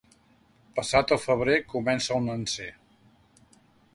[0.79, 2.69] Passat el febrer, comença el nanser.